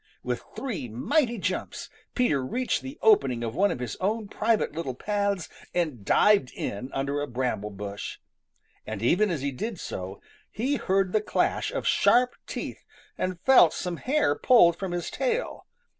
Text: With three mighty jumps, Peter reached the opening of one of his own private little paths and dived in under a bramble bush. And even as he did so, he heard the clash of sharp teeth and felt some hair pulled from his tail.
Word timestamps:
With 0.23 0.41
three 0.55 0.89
mighty 0.89 1.37
jumps, 1.37 1.87
Peter 2.15 2.43
reached 2.43 2.81
the 2.81 2.97
opening 3.03 3.43
of 3.43 3.53
one 3.53 3.69
of 3.69 3.77
his 3.79 3.95
own 3.97 4.27
private 4.29 4.73
little 4.75 4.95
paths 4.95 5.47
and 5.75 6.03
dived 6.03 6.51
in 6.53 6.89
under 6.91 7.21
a 7.21 7.27
bramble 7.27 7.69
bush. 7.69 8.17
And 8.83 9.03
even 9.03 9.29
as 9.29 9.41
he 9.43 9.51
did 9.51 9.79
so, 9.79 10.19
he 10.49 10.77
heard 10.77 11.11
the 11.13 11.21
clash 11.21 11.71
of 11.71 11.85
sharp 11.85 12.35
teeth 12.47 12.83
and 13.15 13.39
felt 13.41 13.73
some 13.73 13.97
hair 13.97 14.33
pulled 14.33 14.75
from 14.75 14.91
his 14.91 15.11
tail. 15.11 15.67